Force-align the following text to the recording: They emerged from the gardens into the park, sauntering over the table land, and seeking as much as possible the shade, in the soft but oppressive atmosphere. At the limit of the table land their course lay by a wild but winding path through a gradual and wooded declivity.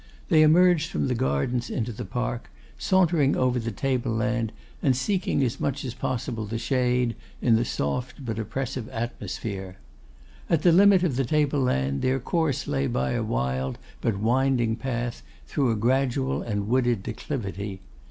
They 0.29 0.41
emerged 0.41 0.89
from 0.89 1.07
the 1.09 1.13
gardens 1.13 1.69
into 1.69 1.91
the 1.91 2.05
park, 2.05 2.49
sauntering 2.75 3.35
over 3.35 3.59
the 3.59 3.69
table 3.69 4.11
land, 4.11 4.51
and 4.81 4.95
seeking 4.97 5.43
as 5.43 5.59
much 5.59 5.85
as 5.85 5.93
possible 5.93 6.47
the 6.47 6.57
shade, 6.57 7.15
in 7.39 7.55
the 7.55 7.63
soft 7.63 8.25
but 8.25 8.39
oppressive 8.39 8.89
atmosphere. 8.89 9.77
At 10.49 10.63
the 10.63 10.71
limit 10.71 11.03
of 11.03 11.17
the 11.17 11.23
table 11.23 11.59
land 11.61 12.01
their 12.01 12.19
course 12.19 12.67
lay 12.67 12.87
by 12.87 13.11
a 13.11 13.21
wild 13.21 13.77
but 14.01 14.17
winding 14.17 14.75
path 14.75 15.21
through 15.45 15.69
a 15.69 15.75
gradual 15.75 16.41
and 16.41 16.67
wooded 16.67 17.03
declivity. 17.03 17.81